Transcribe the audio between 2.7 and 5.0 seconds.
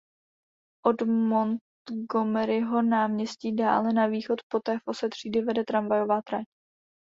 náměstí dále na východ poté v